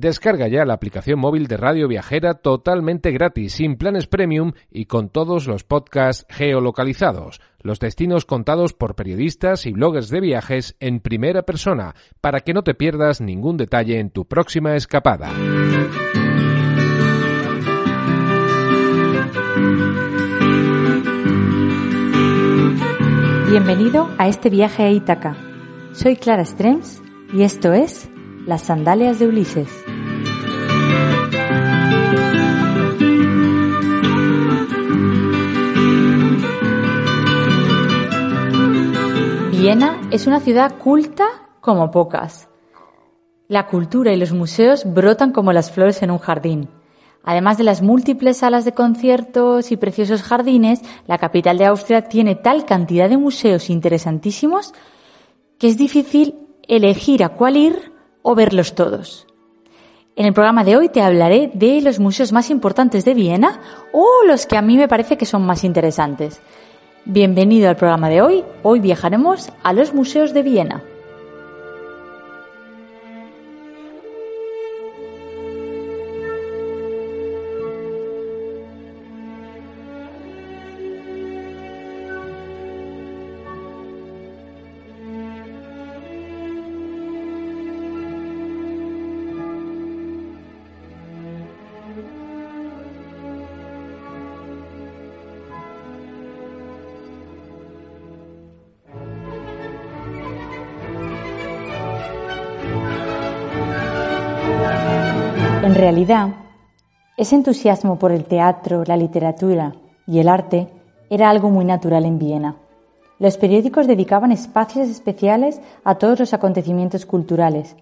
[0.00, 5.08] Descarga ya la aplicación móvil de Radio Viajera totalmente gratis, sin planes premium y con
[5.08, 11.42] todos los podcasts geolocalizados, los destinos contados por periodistas y bloggers de viajes en primera
[11.42, 15.32] persona, para que no te pierdas ningún detalle en tu próxima escapada.
[23.50, 25.36] Bienvenido a este viaje a Ítaca.
[25.90, 27.02] Soy Clara Strems
[27.32, 28.08] y esto es
[28.48, 29.68] Las Sandalias de Ulises.
[39.52, 41.26] Viena es una ciudad culta
[41.60, 42.48] como pocas.
[43.48, 46.70] La cultura y los museos brotan como las flores en un jardín.
[47.22, 52.34] Además de las múltiples salas de conciertos y preciosos jardines, la capital de Austria tiene
[52.34, 54.72] tal cantidad de museos interesantísimos
[55.58, 56.34] que es difícil
[56.66, 57.97] elegir a cuál ir
[58.28, 59.26] o verlos todos.
[60.14, 63.58] En el programa de hoy te hablaré de los museos más importantes de Viena
[63.90, 66.42] o los que a mí me parece que son más interesantes.
[67.06, 68.44] Bienvenido al programa de hoy.
[68.62, 70.82] Hoy viajaremos a los museos de Viena.
[106.08, 106.36] Realidad,
[107.18, 109.74] ese entusiasmo por el teatro, la literatura
[110.06, 110.68] y el arte
[111.10, 112.56] era algo muy natural en Viena.
[113.18, 117.76] Los periódicos dedicaban espacios especiales a todos los acontecimientos culturales.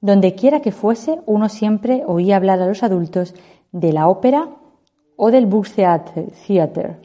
[0.00, 3.34] Donde quiera que fuese, uno siempre oía hablar a los adultos
[3.72, 4.50] de la ópera
[5.16, 5.48] o del
[6.46, 7.00] Theater,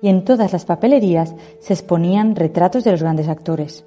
[0.00, 3.84] y en todas las papelerías se exponían retratos de los grandes actores.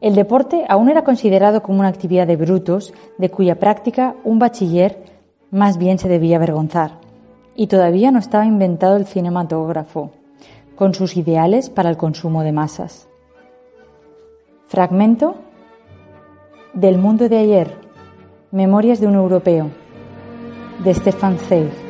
[0.00, 5.19] El deporte aún era considerado como una actividad de brutos, de cuya práctica un bachiller
[5.50, 6.98] más bien se debía avergonzar.
[7.54, 10.12] Y todavía no estaba inventado el cinematógrafo,
[10.76, 13.08] con sus ideales para el consumo de masas.
[14.66, 15.34] Fragmento
[16.72, 17.76] del mundo de ayer,
[18.52, 19.70] Memorias de un europeo,
[20.82, 21.89] de Stefan Zweig.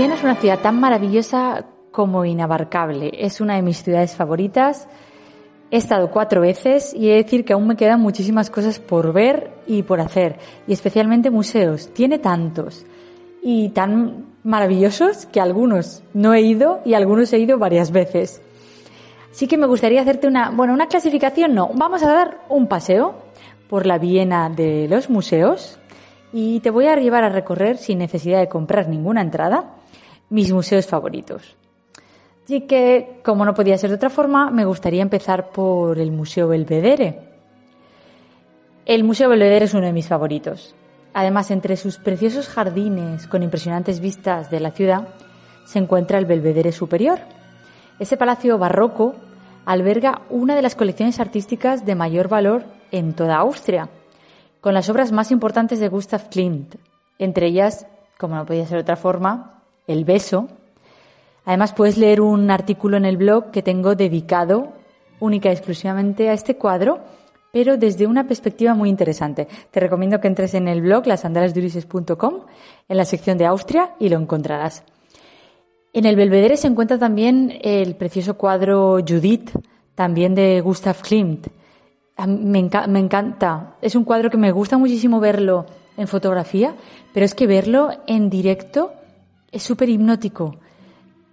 [0.00, 3.10] Viena es una ciudad tan maravillosa como inabarcable.
[3.18, 4.88] Es una de mis ciudades favoritas.
[5.70, 9.12] He estado cuatro veces y he de decir que aún me quedan muchísimas cosas por
[9.12, 11.92] ver y por hacer, y especialmente museos.
[11.92, 12.86] Tiene tantos
[13.42, 18.40] y tan maravillosos que algunos no he ido y algunos he ido varias veces.
[19.30, 23.16] Así que me gustaría hacerte una, bueno, una clasificación, no, vamos a dar un paseo
[23.68, 25.78] por la Viena de los museos
[26.32, 29.74] y te voy a llevar a recorrer sin necesidad de comprar ninguna entrada
[30.30, 31.56] mis museos favoritos.
[32.44, 36.48] Así que, como no podía ser de otra forma, me gustaría empezar por el Museo
[36.48, 37.28] Belvedere.
[38.86, 40.74] El Museo Belvedere es uno de mis favoritos.
[41.12, 45.08] Además, entre sus preciosos jardines con impresionantes vistas de la ciudad,
[45.64, 47.20] se encuentra el Belvedere Superior.
[47.98, 49.14] Ese palacio barroco
[49.64, 53.90] alberga una de las colecciones artísticas de mayor valor en toda Austria,
[54.60, 56.74] con las obras más importantes de Gustav Klimt,
[57.18, 57.86] entre ellas,
[58.18, 59.59] como no podía ser de otra forma,
[59.92, 60.48] el beso.
[61.44, 64.72] Además, puedes leer un artículo en el blog que tengo dedicado
[65.20, 67.00] única y exclusivamente a este cuadro,
[67.52, 69.48] pero desde una perspectiva muy interesante.
[69.70, 72.34] Te recomiendo que entres en el blog lasandalesdurises.com
[72.88, 74.84] en la sección de Austria y lo encontrarás.
[75.92, 79.50] En el Belvedere se encuentra también el precioso cuadro Judith,
[79.96, 81.48] también de Gustav Klimt.
[82.26, 83.74] Me encanta.
[83.82, 85.66] Es un cuadro que me gusta muchísimo verlo
[85.96, 86.76] en fotografía,
[87.12, 88.92] pero es que verlo en directo
[89.52, 90.56] es súper hipnótico.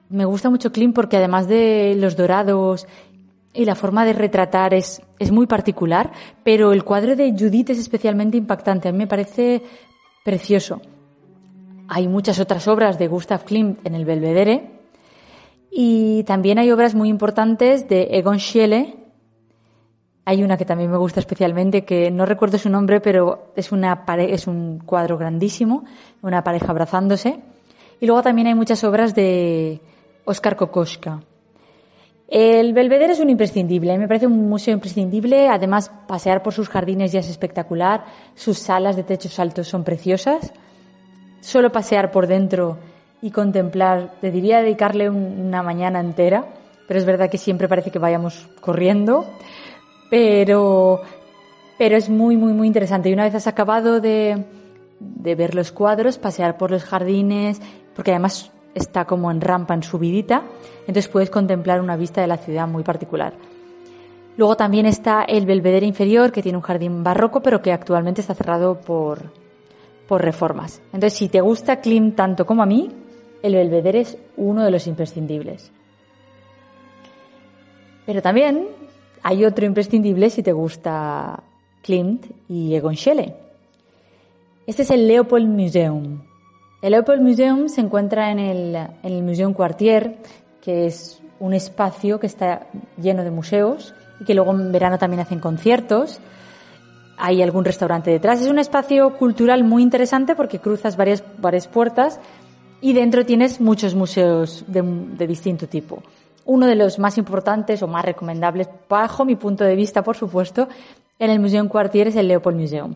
[0.09, 2.87] Me gusta mucho Klimt porque además de los dorados
[3.53, 6.11] y la forma de retratar es, muy particular,
[6.43, 8.87] pero el cuadro de Judith es especialmente impactante.
[8.87, 9.63] A mí me parece
[10.23, 10.79] precioso.
[11.87, 14.71] Hay muchas otras obras de Gustav Klimt en el Belvedere
[15.71, 18.95] y también hay obras muy importantes de Egon Schiele.
[20.25, 24.03] Hay una que también me gusta especialmente, que no recuerdo su nombre, pero es, una
[24.19, 25.85] es un cuadro grandísimo,
[26.21, 27.39] una pareja abrazándose.
[27.99, 29.81] Y luego también hay muchas obras de
[30.25, 31.21] Oscar Kokoschka.
[32.27, 35.47] El Belvedere es un imprescindible, me parece un museo imprescindible.
[35.47, 38.03] Además, pasear por sus jardines ya es espectacular.
[38.35, 40.53] Sus salas de techos altos son preciosas.
[41.39, 42.77] Solo pasear por dentro
[43.21, 46.45] y contemplar, te diría dedicarle una mañana entera,
[46.87, 49.25] pero es verdad que siempre parece que vayamos corriendo.
[50.09, 51.01] Pero,
[51.77, 53.09] pero es muy, muy, muy interesante.
[53.09, 54.43] Y una vez has acabado de,
[54.99, 57.61] de ver los cuadros, pasear por los jardines,
[57.97, 60.43] porque además está como en rampa, en subidita,
[60.81, 63.33] entonces puedes contemplar una vista de la ciudad muy particular.
[64.37, 68.35] Luego también está el Belvedere inferior, que tiene un jardín barroco, pero que actualmente está
[68.35, 69.31] cerrado por,
[70.07, 70.79] por reformas.
[70.93, 72.87] Entonces, si te gusta Klimt tanto como a mí,
[73.41, 75.71] el Belvedere es uno de los imprescindibles.
[78.05, 78.67] Pero también
[79.23, 81.41] hay otro imprescindible si te gusta
[81.81, 83.33] Klimt y Egon Schiele.
[84.67, 86.21] Este es el Leopold Museum.
[86.79, 90.17] El Leopold Museum se encuentra en el, en el Museum Quartier,
[90.61, 92.67] que es un espacio que está
[93.01, 96.19] lleno de museos y que luego en verano también hacen conciertos.
[97.17, 98.41] Hay algún restaurante detrás.
[98.41, 102.19] Es un espacio cultural muy interesante porque cruzas varias, varias puertas
[102.79, 106.03] y dentro tienes muchos museos de, de distinto tipo.
[106.45, 110.69] Uno de los más importantes o más recomendables, bajo mi punto de vista, por supuesto,
[111.17, 112.93] en el Museum Quartier es el Leopold Museum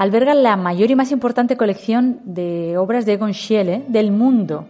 [0.00, 4.66] alberga la mayor y más importante colección de obras de Egon Schiele del mundo,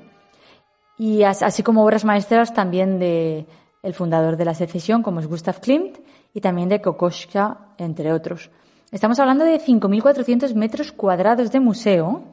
[0.98, 3.46] y así como obras maestras también de
[3.84, 5.98] el fundador de la secesión, como es Gustav Klimt,
[6.34, 8.50] y también de Kokoschka, entre otros.
[8.90, 12.24] Estamos hablando de 5.400 metros cuadrados de museo,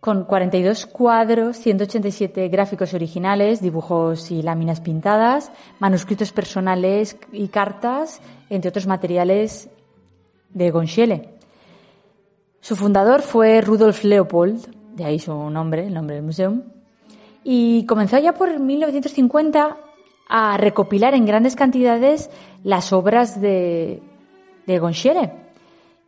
[0.00, 8.70] con 42 cuadros, 187 gráficos originales, dibujos y láminas pintadas, manuscritos personales y cartas, entre
[8.70, 9.68] otros materiales
[10.52, 11.30] de Gonchiele.
[12.60, 16.62] Su fundador fue Rudolf Leopold, de ahí su nombre, el nombre del museo,
[17.42, 19.76] y comenzó ya por 1950
[20.28, 22.30] a recopilar en grandes cantidades
[22.62, 24.02] las obras de,
[24.66, 25.30] de.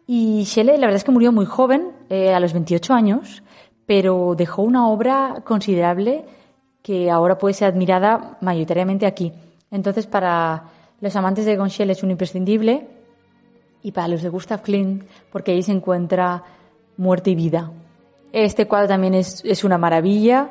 [0.06, 3.42] Y Schele, la verdad es que murió muy joven, eh, a los 28 años,
[3.86, 6.24] pero dejó una obra considerable
[6.82, 9.32] que ahora puede ser admirada mayoritariamente aquí.
[9.70, 10.64] Entonces, para
[11.00, 12.86] los amantes de Gonchiele es un imprescindible
[13.82, 16.43] y para los de Gustav Klimt, porque ahí se encuentra
[16.96, 17.70] muerte y vida.
[18.32, 20.50] Este cuadro también es, es una maravilla.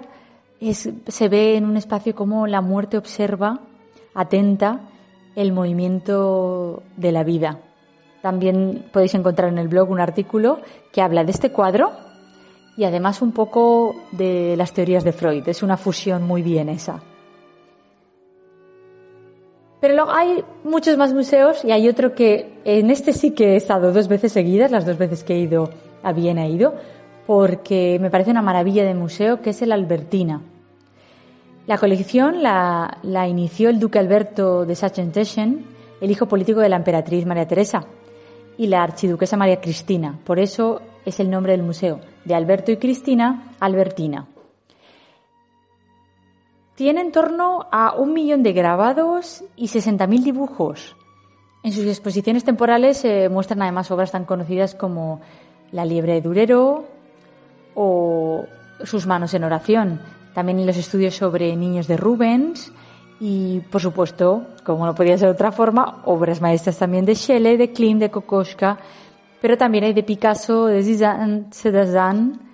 [0.59, 3.59] Es, se ve en un espacio como la muerte observa,
[4.13, 4.81] atenta,
[5.35, 7.59] el movimiento de la vida.
[8.21, 10.59] También podéis encontrar en el blog un artículo
[10.91, 11.91] que habla de este cuadro
[12.77, 15.47] y además un poco de las teorías de Freud.
[15.47, 17.01] Es una fusión muy bien esa.
[19.81, 23.55] Pero luego hay muchos más museos y hay otro que en este sí que he
[23.55, 25.71] estado dos veces seguidas, las dos veces que he ido
[26.03, 26.75] a Viena ido,
[27.25, 30.41] porque me parece una maravilla de museo, que es el Albertina.
[31.65, 35.65] La colección la, la inició el duque Alberto de Sachsen-Teschen,
[35.99, 37.83] el hijo político de la emperatriz María Teresa,
[38.57, 40.19] y la archiduquesa María Cristina.
[40.23, 44.27] Por eso es el nombre del museo, de Alberto y Cristina, Albertina.
[46.81, 50.95] Tiene en torno a un millón de grabados y 60.000 dibujos.
[51.61, 55.21] En sus exposiciones temporales se muestran además obras tan conocidas como
[55.71, 56.85] La liebre de Durero
[57.75, 58.45] o
[58.83, 60.01] Sus manos en oración.
[60.33, 62.73] También los estudios sobre niños de Rubens
[63.19, 67.57] y, por supuesto, como no podía ser de otra forma, obras maestras también de Shelley,
[67.57, 68.79] de Klimt, de Kokoschka,
[69.39, 70.81] pero también hay de Picasso, de
[71.51, 72.50] Cézanne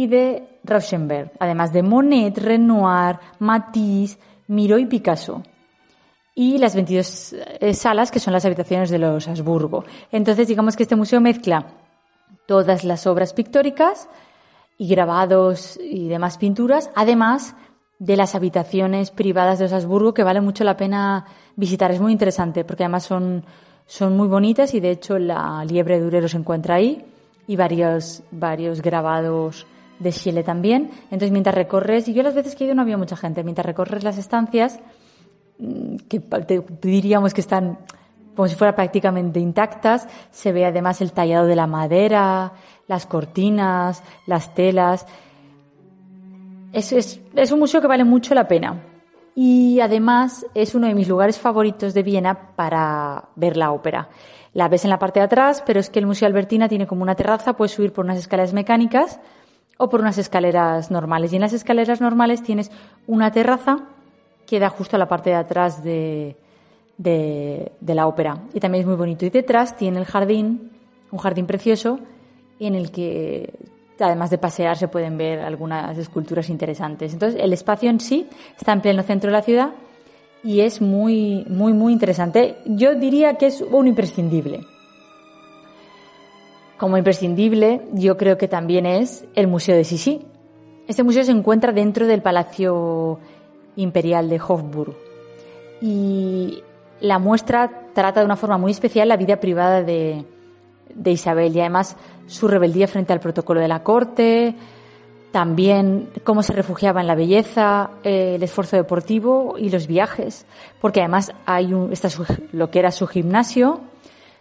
[0.00, 5.42] y de Rauschenberg, además de Monet, Renoir, Matisse, Miro y Picasso.
[6.34, 9.84] Y las 22 eh, salas que son las habitaciones de los Habsburgo.
[10.10, 11.66] Entonces, digamos que este museo mezcla
[12.46, 14.08] todas las obras pictóricas
[14.78, 17.54] y grabados y demás pinturas, además
[17.98, 21.26] de las habitaciones privadas de los Habsburgo que vale mucho la pena
[21.56, 21.90] visitar.
[21.90, 23.44] Es muy interesante porque además son,
[23.84, 27.04] son muy bonitas y de hecho la liebre de Durero se encuentra ahí
[27.46, 29.66] y varios, varios grabados
[30.00, 30.90] de Chile también.
[31.04, 33.64] Entonces, mientras recorres, y yo las veces que he ido no había mucha gente, mientras
[33.64, 34.80] recorres las estancias,
[35.58, 36.20] mm, que
[36.82, 37.78] diríamos que están
[38.34, 42.52] como si fueran prácticamente intactas, se ve además el tallado de la madera,
[42.86, 45.04] las cortinas, las telas.
[46.72, 48.80] Es, es, es un museo que vale mucho la pena.
[49.34, 54.08] Y además es uno de mis lugares favoritos de Viena para ver la ópera.
[54.54, 57.02] La ves en la parte de atrás, pero es que el Museo Albertina tiene como
[57.02, 59.20] una terraza, puedes subir por unas escaleras mecánicas
[59.80, 61.32] o por unas escaleras normales.
[61.32, 62.70] Y en las escaleras normales tienes
[63.06, 63.78] una terraza
[64.46, 66.36] que da justo a la parte de atrás de,
[66.98, 68.42] de, la ópera.
[68.52, 69.24] Y también es muy bonito.
[69.24, 70.70] Y detrás tiene el jardín,
[71.10, 71.98] un jardín precioso,
[72.58, 73.54] en el que
[73.98, 77.14] además de pasear se pueden ver algunas esculturas interesantes.
[77.14, 79.70] Entonces, el espacio en sí está en pleno centro de la ciudad
[80.44, 82.56] y es muy, muy, muy interesante.
[82.66, 84.60] Yo diría que es un imprescindible.
[86.80, 90.22] Como imprescindible, yo creo que también es el Museo de Sisi.
[90.88, 93.18] Este museo se encuentra dentro del Palacio
[93.76, 94.96] Imperial de Hofburg
[95.82, 96.62] y
[97.02, 100.24] la muestra trata de una forma muy especial la vida privada de,
[100.94, 104.54] de Isabel y además su rebeldía frente al protocolo de la corte,
[105.32, 110.46] también cómo se refugiaba en la belleza, eh, el esfuerzo deportivo y los viajes,
[110.80, 112.08] porque además hay un, está
[112.52, 113.82] lo que era su gimnasio,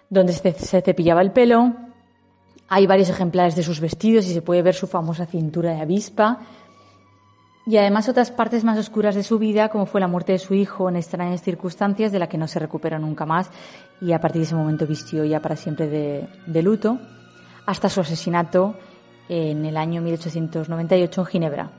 [0.09, 1.88] donde se, cepillaba el pelo,
[2.69, 6.39] hay varios ejemplares de sus vestidos y se puede ver su famosa cintura de avispa,
[7.69, 10.55] y además otras partes más oscuras de su vida, como fue la muerte de su
[10.55, 13.51] hijo en extrañas circunstancias de la que no se recuperó nunca más
[14.01, 16.97] y a partir de ese momento vistió ya para siempre de, luto,
[17.67, 18.73] hasta su asesinato
[19.27, 21.71] en el año 1898 en Ginebra.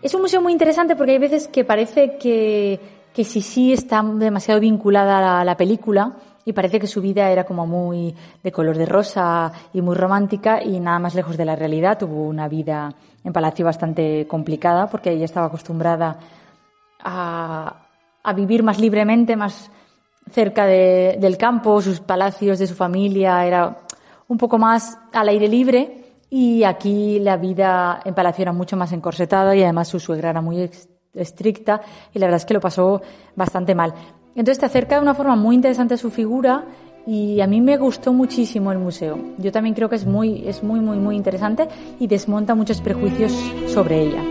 [0.00, 2.78] Es un museo muy interesante porque hay veces que parece que,
[3.12, 7.66] que sí está demasiado vinculada a la película y parece que su vida era como
[7.66, 11.98] muy de color de rosa y muy romántica y nada más lejos de la realidad.
[11.98, 16.18] Tuvo una vida en palacio bastante complicada porque ella estaba acostumbrada
[17.00, 17.80] a,
[18.34, 19.70] vivir más libremente, más
[20.30, 23.82] cerca de, del campo, sus palacios de su familia era
[24.28, 28.92] un poco más al aire libre y aquí la vida en Palacio era mucho más
[28.92, 30.70] encorsetada y además su suegra era muy
[31.14, 31.80] estricta
[32.12, 33.02] y la verdad es que lo pasó
[33.36, 33.94] bastante mal.
[34.36, 36.64] Entonces te acerca de una forma muy interesante a su figura
[37.06, 39.18] y a mí me gustó muchísimo el museo.
[39.38, 41.68] Yo también creo que es muy, es muy, muy, muy interesante
[42.00, 43.32] y desmonta muchos prejuicios
[43.66, 44.22] sobre ella.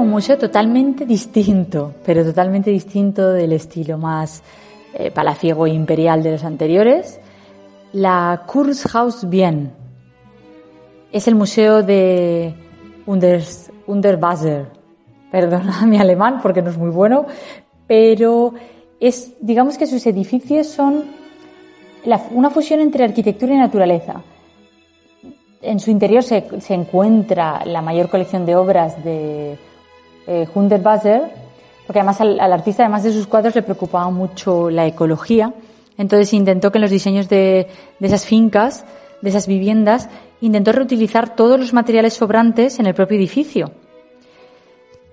[0.00, 4.42] Un museo totalmente distinto, pero totalmente distinto del estilo más
[4.94, 7.20] eh, palaciego e imperial de los anteriores.
[7.92, 9.72] La Kunsthaus Wien
[11.12, 12.54] es el museo de
[13.06, 14.66] Unders, Underwasser.
[15.30, 17.26] Perdona mi alemán porque no es muy bueno,
[17.86, 18.54] pero
[18.98, 21.04] es, digamos que sus edificios son
[22.30, 24.22] una fusión entre arquitectura y naturaleza.
[25.62, 29.58] En su interior se encuentra la mayor colección de obras de
[30.30, 31.22] eh, Hundertwasser,
[31.86, 35.52] porque además al, artista, además de sus cuadros, le preocupaba mucho la ecología.
[35.98, 37.66] Entonces intentó que en los diseños de,
[38.00, 38.84] esas fincas,
[39.22, 40.08] de esas viviendas,
[40.40, 43.72] intentó reutilizar todos los materiales sobrantes en el propio edificio.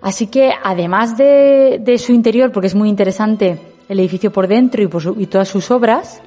[0.01, 3.57] Así que, además de, su interior, porque es muy interesante
[3.89, 6.21] el edificio por dentro y, por y todas sus obras,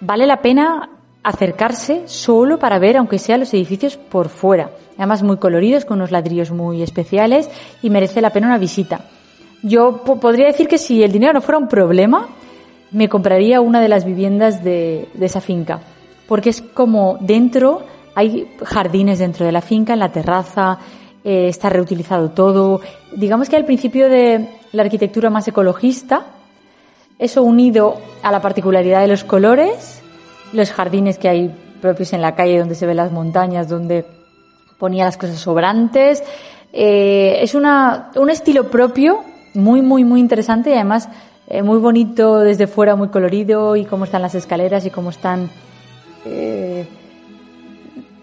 [0.00, 0.90] vale la pena
[1.22, 4.72] acercarse solo para ver, aunque sea los edificios por fuera.
[5.00, 7.48] Además muy coloridos, con unos ladrillos muy especiales
[7.80, 9.00] y merece la pena una visita.
[9.62, 12.28] Yo podría decir que si el dinero no fuera un problema,
[12.90, 15.80] me compraría una de las viviendas de, de esa finca.
[16.28, 17.80] Porque es como dentro,
[18.14, 20.78] hay jardines dentro de la finca, en la terraza,
[21.24, 22.82] eh, está reutilizado todo.
[23.16, 26.26] Digamos que al principio de la arquitectura más ecologista,
[27.18, 30.02] eso unido a la particularidad de los colores,
[30.52, 34.19] los jardines que hay propios en la calle donde se ven las montañas, donde
[34.80, 36.24] ponía las cosas sobrantes.
[36.72, 39.20] Eh, es una, un estilo propio,
[39.54, 41.08] muy, muy, muy interesante y además
[41.46, 45.50] eh, muy bonito desde fuera, muy colorido y cómo están las escaleras y cómo están
[46.24, 46.86] eh,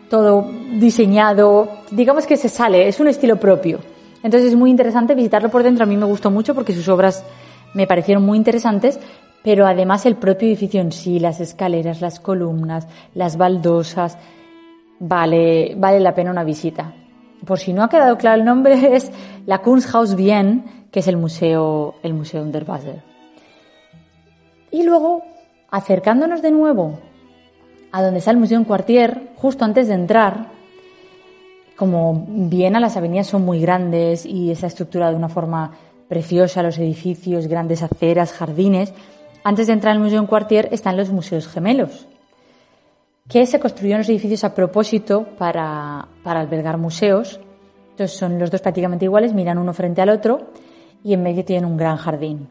[0.10, 1.70] todo diseñado.
[1.92, 3.80] Digamos que se sale, es un estilo propio.
[4.24, 5.84] Entonces es muy interesante visitarlo por dentro.
[5.84, 7.24] A mí me gustó mucho porque sus obras
[7.74, 9.00] me parecieron muy interesantes,
[9.44, 14.18] pero además el propio edificio en sí, las escaleras, las columnas, las baldosas,
[15.00, 16.94] vale, vale la pena una visita.
[17.46, 19.12] Por si no ha quedado claro el nombre, es
[19.46, 23.02] la Kunsthaus Wien, que es el museo, el museo Unterwasser.
[24.72, 25.24] Y luego,
[25.70, 27.00] acercándonos de nuevo
[27.92, 30.50] a donde está el Museo en Quartier, justo antes de entrar,
[31.78, 35.72] como Viena, las avenidas son muy grandes y está estructurada de una forma
[36.10, 38.94] preciosa, los edificios, grandes aceras, jardines.
[39.44, 42.08] Antes de entrar al Museo en Quartier están los museos gemelos,
[43.28, 47.40] que se construyeron los edificios a propósito para, para albergar museos.
[47.92, 50.52] Entonces son los dos prácticamente iguales, miran uno frente al otro
[51.04, 52.48] y en medio tienen un gran jardín.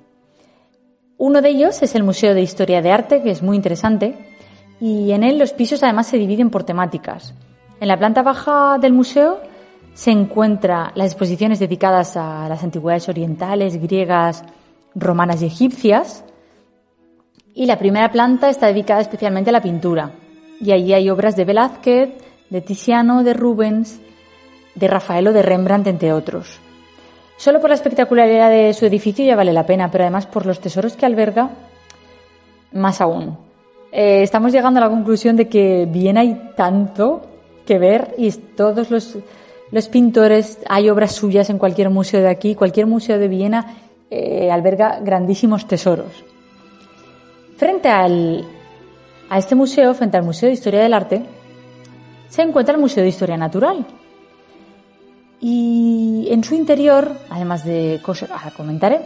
[1.18, 4.14] Uno de ellos es el Museo de Historia de Arte, que es muy interesante,
[4.80, 7.33] y en él los pisos además se dividen por temáticas.
[7.80, 9.40] En la planta baja del museo
[9.95, 14.45] se encuentran las exposiciones dedicadas a las antigüedades orientales, griegas,
[14.95, 16.23] romanas y egipcias.
[17.54, 20.11] Y la primera planta está dedicada especialmente a la pintura.
[20.61, 22.11] Y allí hay obras de Velázquez,
[22.51, 24.01] de Tiziano, de Rubens,
[24.75, 26.61] de Rafael de Rembrandt, entre otros.
[27.37, 30.61] Solo por la espectacularidad de su edificio ya vale la pena, pero además por los
[30.61, 31.51] tesoros que alberga,
[32.73, 33.39] más aún.
[33.93, 37.23] Eh, estamos llegando a la conclusión de que bien hay tanto
[37.67, 39.19] que ver y todos los,
[39.71, 43.77] los pintores, hay obras suyas en cualquier museo de aquí, cualquier museo de Viena
[44.11, 46.25] eh, alberga grandísimos tesoros.
[47.57, 48.45] Frente al,
[49.28, 51.23] a este museo, frente al Museo de Historia del Arte,
[52.28, 53.87] se encuentra el Museo de Historia Natural.
[55.40, 59.00] Y en su interior, además de cosas, ahora comentaré,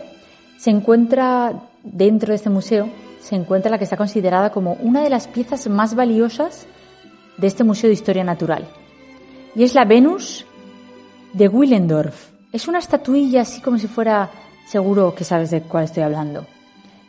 [0.58, 2.88] se encuentra dentro de este museo,
[3.20, 6.66] se encuentra la que está considerada como una de las piezas más valiosas
[7.36, 8.66] de este Museo de Historia Natural.
[9.54, 10.46] Y es la Venus
[11.32, 12.30] de Willendorf.
[12.52, 14.30] Es una estatuilla así como si fuera,
[14.68, 16.46] seguro que sabes de cuál estoy hablando,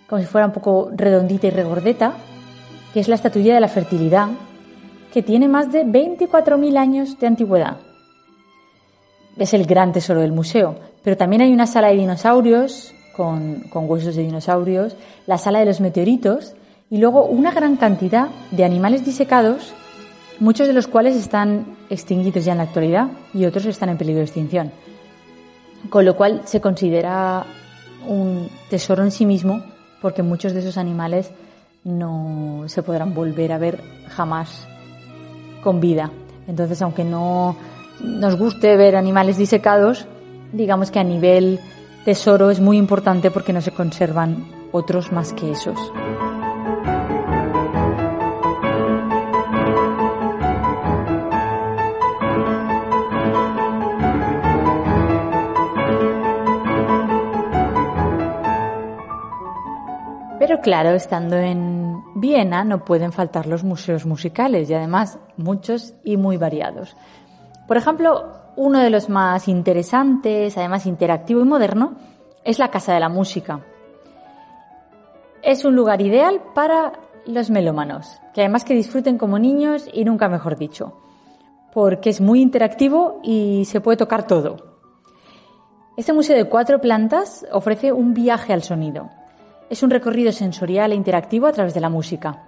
[0.07, 2.13] como si fuera un poco redondita y regordeta,
[2.93, 4.29] que es la estatuilla de la fertilidad,
[5.13, 7.77] que tiene más de 24.000 años de antigüedad.
[9.37, 13.89] Es el gran tesoro del museo, pero también hay una sala de dinosaurios con, con
[13.89, 14.95] huesos de dinosaurios,
[15.27, 16.53] la sala de los meteoritos
[16.89, 19.73] y luego una gran cantidad de animales disecados
[20.41, 24.19] muchos de los cuales están extinguidos ya en la actualidad y otros están en peligro
[24.19, 24.71] de extinción.
[25.89, 27.45] Con lo cual se considera
[28.07, 29.63] un tesoro en sí mismo
[30.01, 31.31] porque muchos de esos animales
[31.83, 34.67] no se podrán volver a ver jamás
[35.63, 36.11] con vida.
[36.47, 37.55] Entonces, aunque no
[38.03, 40.07] nos guste ver animales disecados,
[40.51, 41.59] digamos que a nivel
[42.05, 45.77] tesoro es muy importante porque no se conservan otros más que esos.
[60.51, 66.17] Pero claro, estando en Viena no pueden faltar los museos musicales y además muchos y
[66.17, 66.97] muy variados.
[67.69, 71.93] Por ejemplo, uno de los más interesantes, además interactivo y moderno,
[72.43, 73.61] es la Casa de la Música.
[75.41, 80.27] Es un lugar ideal para los melómanos, que además que disfruten como niños y nunca
[80.27, 80.97] mejor dicho,
[81.73, 84.57] porque es muy interactivo y se puede tocar todo.
[85.95, 89.11] Este museo de cuatro plantas ofrece un viaje al sonido,
[89.71, 92.43] es un recorrido sensorial e interactivo a través de la música.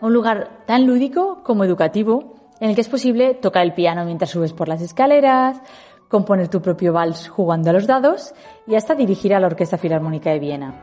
[0.00, 4.30] Un lugar tan lúdico como educativo en el que es posible tocar el piano mientras
[4.30, 5.62] subes por las escaleras,
[6.08, 8.34] componer tu propio vals jugando a los dados
[8.66, 10.74] y hasta dirigir a la Orquesta Filarmónica de Viena.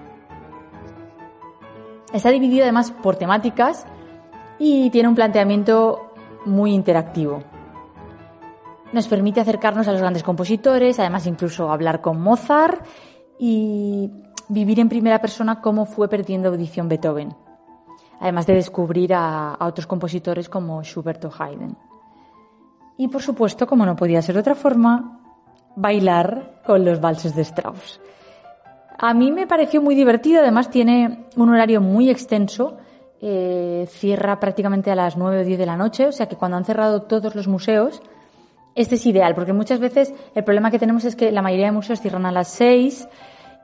[2.13, 3.85] Está dividido además por temáticas
[4.57, 6.13] y tiene un planteamiento
[6.45, 7.43] muy interactivo.
[8.93, 12.85] Nos permite acercarnos a los grandes compositores, además incluso hablar con Mozart
[13.37, 14.09] y
[14.49, 17.35] vivir en primera persona cómo fue perdiendo audición Beethoven,
[18.19, 21.77] además de descubrir a, otros compositores como Schubert o Haydn.
[22.97, 25.21] Y por supuesto, como no podía ser de otra forma,
[25.75, 28.01] bailar con los valses de Strauss.
[28.97, 32.77] A mí me pareció muy divertido, además tiene un horario muy extenso,
[33.21, 36.57] eh, cierra prácticamente a las 9 o 10 de la noche, o sea que cuando
[36.57, 38.01] han cerrado todos los museos,
[38.73, 41.71] este es ideal, porque muchas veces el problema que tenemos es que la mayoría de
[41.73, 43.07] museos cierran a las 6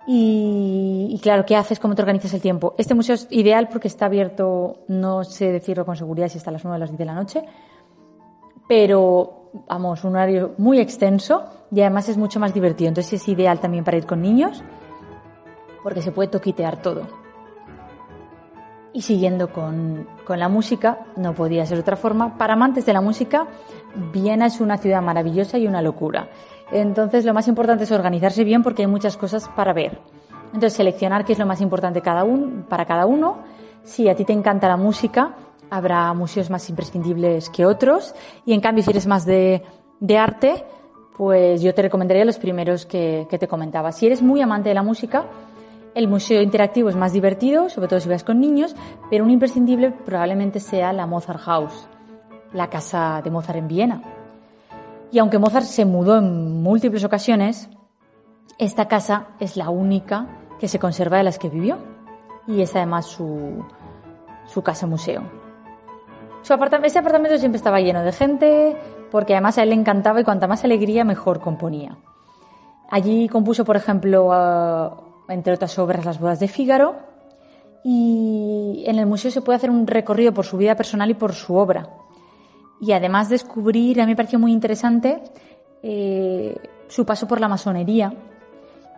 [0.06, 1.80] y, claro, ¿qué haces?
[1.80, 2.76] ¿Cómo te organizas el tiempo?
[2.78, 6.54] Este museo es ideal porque está abierto, no sé decirlo con seguridad si está a
[6.54, 7.44] las 9 o las 10 de la noche,
[8.68, 12.90] pero vamos, un horario muy extenso y además es mucho más divertido.
[12.90, 14.62] Entonces es ideal también para ir con niños
[15.84, 17.08] porque se puede toquitear todo.
[18.92, 22.38] Y siguiendo con, con la música, no podía ser de otra forma.
[22.38, 23.48] Para amantes de la música,
[24.12, 26.30] Viena es una ciudad maravillosa y una locura.
[26.74, 30.00] Entonces lo más importante es organizarse bien porque hay muchas cosas para ver.
[30.48, 33.38] Entonces seleccionar qué es lo más importante cada uno, para cada uno.
[33.84, 35.36] Si a ti te encanta la música,
[35.70, 38.16] habrá museos más imprescindibles que otros.
[38.46, 39.64] Y en cambio, si eres más de,
[40.18, 40.64] arte,
[41.16, 43.92] pues yo te recomendaría los primeros que, que te comentaba.
[43.92, 45.26] Si eres muy amante de la música,
[45.94, 48.76] el museo interactivo es más divertido, sobre todo si vas con niños,
[49.12, 51.88] pero un imprescindible probablemente sea la Mozart House,
[52.52, 54.13] la casa de Mozart en Viena.
[55.14, 57.70] Y aunque Mozart se mudó en múltiples ocasiones,
[58.58, 60.28] esta casa es la única
[60.60, 61.78] que se conserva de las que vivió.
[62.48, 63.64] Y es además su,
[64.48, 65.22] su casa museo.
[66.42, 68.76] Su apartamento, ese apartamento siempre estaba lleno de gente,
[69.12, 71.96] porque además a él le encantaba y cuanta más alegría, mejor componía.
[72.90, 74.32] Allí compuso, por ejemplo,
[75.30, 76.96] entre otras obras, Las bodas de Fígaro.
[77.84, 81.34] Y en el museo se puede hacer un recorrido por su vida personal y por
[81.34, 81.88] su obra.
[82.80, 85.22] Y además descubrir, a mí me pareció muy interesante
[85.82, 86.56] eh,
[86.88, 88.14] su paso por la masonería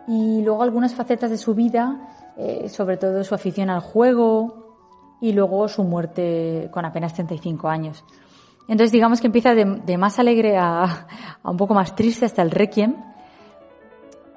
[0.08, 5.32] y luego algunas facetas de su vida, eh, sobre todo su afición al juego y
[5.32, 8.04] luego su muerte con apenas 35 años.
[8.68, 11.06] Entonces digamos que empieza de, más alegre a,
[11.44, 12.94] un poco más triste hasta el requiem.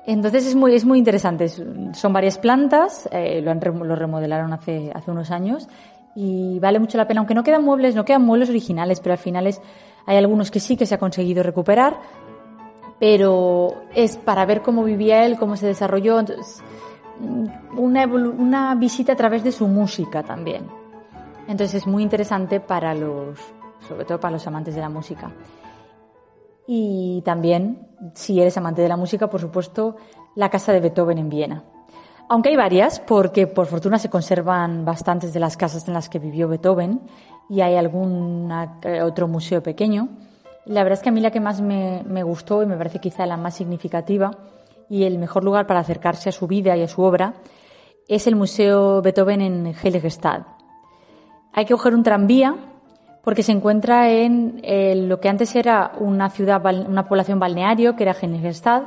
[0.06, 1.50] Entonces es muy, es muy interesante.
[1.94, 5.68] Son varias plantas, eh, lo, han, lo remodelaron hace, hace unos años
[6.16, 9.20] y vale mucho la pena, aunque no quedan muebles, no quedan muebles originales, pero al
[9.20, 9.62] final es,
[10.06, 12.00] hay algunos que sí que se ha conseguido recuperar,
[13.00, 16.62] pero es para ver cómo vivía él, cómo se desarrolló, entonces,
[17.78, 20.68] una, una visita a través de su música también.
[21.48, 23.40] Entonces es muy interesante para los,
[23.88, 25.32] sobre todo para los amantes de la música.
[26.68, 29.96] Y también, si eres amante de la música, por supuesto,
[30.36, 31.64] la casa de Beethoven en Viena.
[32.32, 36.20] Aunque hay varias, porque por fortuna se conservan bastantes de las casas en las que
[36.20, 37.02] vivió Beethoven
[37.50, 38.52] y hay algún
[38.84, 40.10] eh, otro museo pequeño.
[40.66, 43.26] La verdad es que a mí la que más me, gustó y me parece quizá
[43.26, 44.30] la más significativa
[44.88, 47.34] y el mejor lugar para acercarse a su vida y a su obra
[48.08, 50.44] es el Museo Beethoven en Heiligestad.
[51.52, 52.56] Hay que coger un tranvía
[53.24, 54.62] porque se encuentra en
[55.10, 58.84] lo que antes era una ciudad, una población balneario, que era Heiligestad,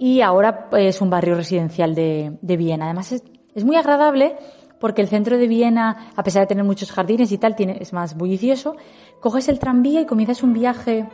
[0.00, 2.86] y ahora es un barrio residencial de, Viena.
[2.86, 4.34] Además es, muy agradable
[4.78, 7.92] porque el centro de Viena, a pesar de tener muchos jardines y tal, tiene, es
[7.92, 8.76] más bullicioso.
[9.20, 11.06] Coges el tranvía y comienzas un viaje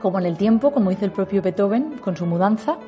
[0.00, 2.78] como en el tiempo, como hizo el propio Beethoven con su mudanza,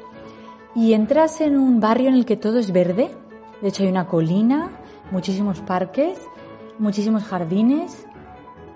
[0.77, 3.11] y entras en un barrio en el que todo es verde.
[3.61, 4.71] De hecho hay una colina,
[5.11, 6.17] muchísimos parques,
[6.79, 8.07] muchísimos jardines.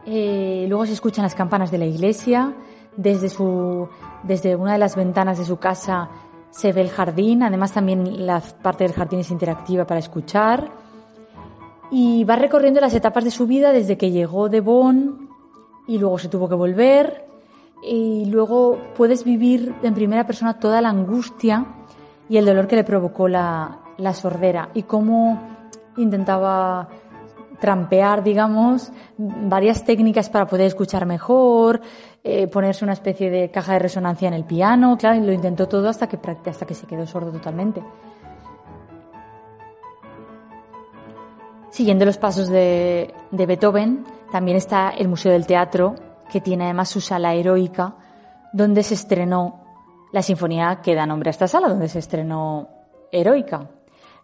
[0.06, 2.52] Eh, luego se escuchan las campanas de la iglesia.
[2.96, 3.88] Desde, su,
[4.24, 6.10] desde una de las ventanas de su casa
[6.50, 10.70] se ve el jardín, además también la parte del jardín es interactiva para escuchar.
[11.90, 15.30] Y va recorriendo las etapas de su vida desde que llegó de Bonn
[15.86, 17.26] y luego se tuvo que volver.
[17.82, 21.66] Y luego puedes vivir en primera persona toda la angustia
[22.28, 25.40] y el dolor que le provocó la, la sordera y cómo
[25.96, 26.88] intentaba
[27.60, 31.80] trampear, digamos, varias técnicas para poder escuchar mejor,
[32.24, 35.88] eh, ponerse una especie de caja de resonancia en el piano, claro, lo intentó todo
[35.88, 37.82] hasta que, hasta que se quedó sordo totalmente.
[41.70, 45.94] Siguiendo los pasos de, de Beethoven, también está el Museo del Teatro,
[46.30, 47.94] que tiene además su sala heroica,
[48.52, 49.64] donde se estrenó
[50.12, 52.68] la sinfonía que da nombre a esta sala, donde se estrenó
[53.12, 53.68] Heroica.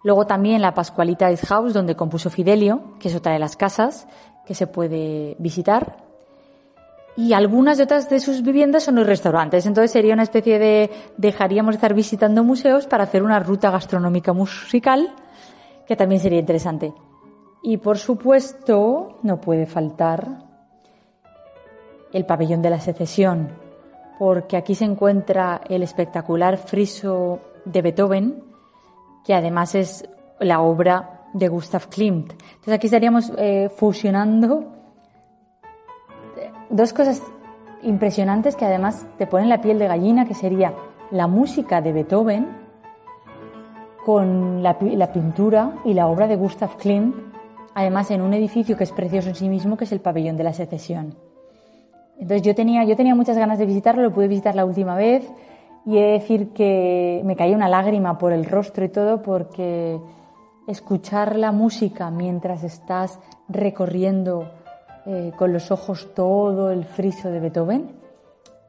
[0.05, 4.07] Luego también la Pascualita House, donde compuso Fidelio, que es otra de las casas
[4.47, 5.97] que se puede visitar.
[7.17, 9.65] Y algunas de otras de sus viviendas son los restaurantes.
[9.65, 14.35] Entonces sería una especie de dejaríamos de estar visitando museos para hacer una ruta gastronómica
[14.35, 15.15] musical,
[15.87, 16.93] que también sería interesante.
[17.63, 20.45] Y por supuesto, no puede faltar
[22.13, 23.49] el pabellón de la secesión,
[24.19, 28.54] porque aquí se encuentra el espectacular friso de Beethoven,
[29.25, 30.09] que además es
[30.39, 32.33] la obra de Gustav Klimt.
[32.33, 34.73] Entonces aquí estaríamos eh, fusionando
[36.71, 37.23] dos cosas
[37.83, 40.75] impresionantes que además te ponen la piel de gallina, que sería
[41.11, 42.49] la música de Beethoven
[44.05, 47.15] con la, la pintura y la obra de Gustav Klimt,
[47.75, 50.45] además en un edificio que es precioso en sí mismo, que es el pabellón de
[50.45, 51.17] la secesión.
[52.19, 55.29] Entonces yo tenía, yo tenía muchas ganas de visitarlo, lo pude visitar la última vez,
[55.87, 60.01] y he de decir que me caía una lágrima por el rostro y todo porque
[60.67, 63.19] escuchar la música mientras estás
[63.49, 64.51] recorriendo
[65.07, 68.05] eh, con los ojos todo el friso de Beethoven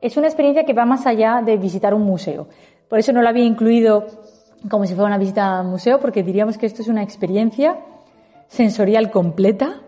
[0.02, 2.48] es una experiencia que va más allá de visitar un museo.
[2.88, 4.06] Por eso no lo había incluido
[4.70, 7.80] como si fuera una visita a un museo porque diríamos que esto es una experiencia
[8.48, 9.82] sensorial completa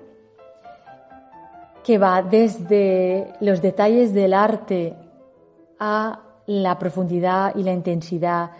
[1.83, 4.95] que va desde los detalles del arte
[5.79, 8.51] a la profundidad y la intensidad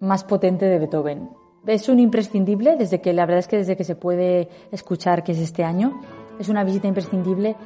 [0.00, 1.30] más potente de Beethoven.
[1.66, 5.32] Es un imprescindible desde que la verdad es que desde que se puede escuchar que
[5.32, 6.00] es este año,
[6.38, 7.56] es una visita imprescindible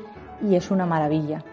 [0.47, 1.45] y es una maravilla.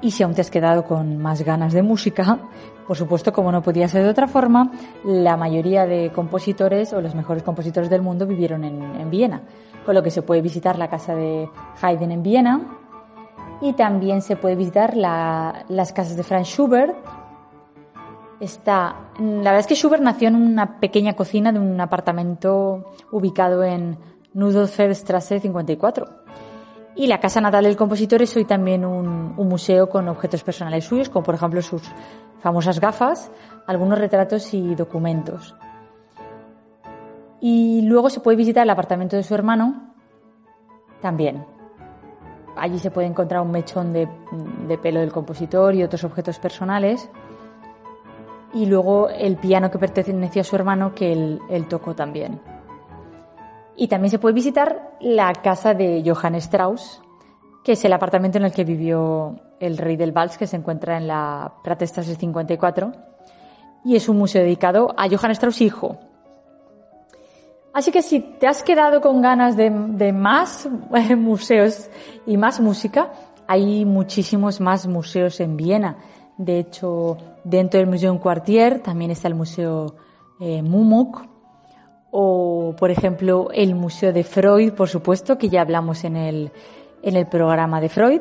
[0.00, 2.38] Y si aún te has quedado con más ganas de música,
[2.86, 4.72] por supuesto, como no podía ser de otra forma,
[5.04, 9.42] la mayoría de compositores o los mejores compositores del mundo vivieron en, en Viena,
[9.86, 11.48] con lo que se puede visitar la casa de
[11.80, 12.81] Haydn en Viena,
[13.62, 16.96] y también se puede visitar las casas de Franz Schubert.
[18.40, 23.62] Está, la verdad es que Schubert nació en una pequeña cocina de un apartamento ubicado
[23.62, 23.96] en
[24.34, 26.08] Nudelfeldstrasse 54.
[26.96, 30.84] Y la casa natal del compositor es hoy también un, un, museo con objetos personales
[30.84, 31.82] suyos, como por ejemplo sus
[32.40, 33.30] famosas gafas,
[33.68, 35.54] algunos retratos y documentos.
[37.40, 39.94] Y luego se puede visitar el apartamento de su hermano
[41.00, 41.51] también.
[42.56, 44.08] Allí se puede encontrar un mechón de,
[44.78, 47.10] pelo del compositor y otros objetos personales.
[48.54, 52.40] Y luego el piano que pertenecía a su hermano que él, tocó también.
[53.76, 57.00] Y también se puede visitar la casa de Johann Strauss,
[57.64, 60.98] que es el apartamento en el que vivió el rey del vals, que se encuentra
[60.98, 62.92] en la Pratestrasse 54.
[63.84, 65.98] Y es un museo dedicado a Johann Strauss hijo.
[67.72, 69.70] Así que si te has quedado con ganas de,
[70.12, 70.68] más
[71.16, 71.88] museos
[72.26, 73.12] y más música,
[73.46, 75.96] hay muchísimos más museos en Viena.
[76.36, 79.96] De hecho, dentro del Museo Quartier también está el Museo
[80.40, 81.22] eh, Mumok,
[82.10, 86.52] o por ejemplo el Museo de Freud, por supuesto, que ya hablamos en el,
[87.02, 88.20] en el programa de Freud,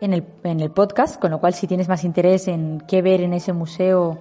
[0.00, 3.22] en el, en el podcast, con lo cual si tienes más interés en qué ver
[3.22, 4.18] en ese museo,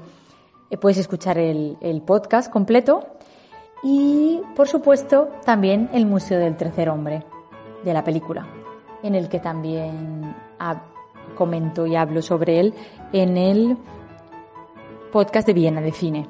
[0.71, 3.05] eh, puedes escuchar el, el podcast completo.
[3.87, 7.23] Y por supuesto también el Museo del Tercer Hombre,
[7.83, 8.47] de la película,
[9.03, 10.33] en el que también
[11.35, 12.73] comento y hablo sobre él
[13.13, 13.77] en el
[15.11, 16.27] podcast de Viena de cine.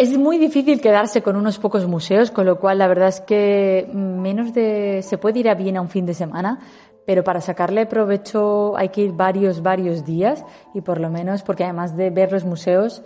[0.00, 3.90] Es muy difícil quedarse con unos pocos museos, con lo cual la verdad es que
[3.92, 6.58] menos de se puede ir a Viena un fin de semana,
[7.04, 11.64] pero para sacarle provecho hay que ir varios, varios días y por lo menos porque
[11.64, 13.02] además de ver los museos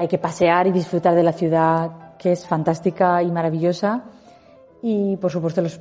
[0.00, 4.04] hay que pasear y disfrutar de la ciudad que es fantástica y maravillosa
[4.80, 5.78] y por supuesto los,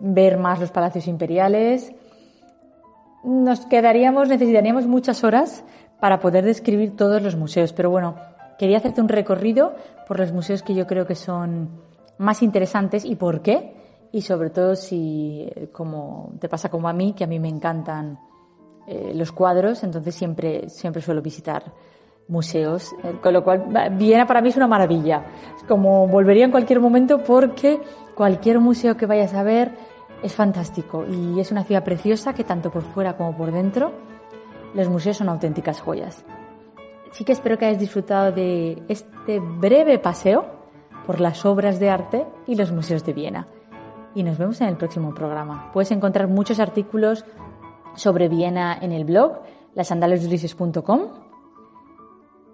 [0.00, 1.92] ver más los palacios imperiales.
[3.22, 5.62] Nos quedaríamos, necesitaríamos muchas horas
[6.00, 8.16] para poder describir todos los museos, pero bueno,
[8.58, 9.76] quería hacerte un recorrido
[10.08, 11.70] por los museos que yo creo que son
[12.18, 13.76] más interesantes y por qué.
[14.10, 18.18] Y sobre todo si, como te pasa como a mí, que a mí me encantan
[18.88, 21.72] eh, los cuadros, entonces siempre, siempre suelo visitar
[22.28, 22.92] museos.
[23.04, 25.24] Eh, con lo cual, Viena para mí es una maravilla.
[25.68, 27.80] Como volvería en cualquier momento porque
[28.14, 29.72] cualquier museo que vayas a ver
[30.22, 33.92] es fantástico y es una ciudad preciosa que tanto por fuera como por dentro
[34.74, 36.24] los museos son auténticas joyas.
[37.10, 40.46] Sí que espero que hayas disfrutado de este breve paseo
[41.06, 43.48] por las obras de arte y los museos de Viena.
[44.14, 45.70] Y nos vemos en el próximo programa.
[45.72, 47.24] Puedes encontrar muchos artículos
[47.94, 49.40] sobre Viena en el blog
[49.74, 51.31] lasandalesdulises.com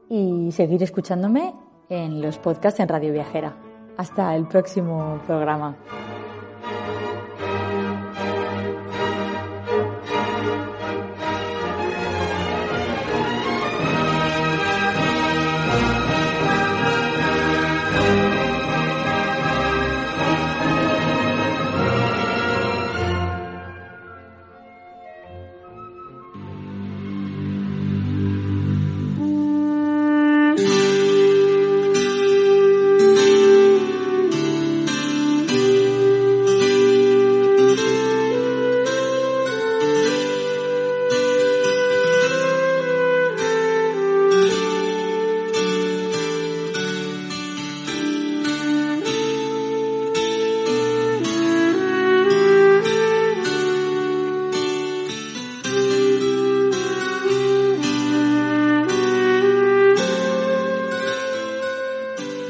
[0.08, 1.54] y seguir escuchándome
[1.88, 3.56] en los podcasts en Radio Viajera.
[3.96, 5.76] Hasta el próximo programa.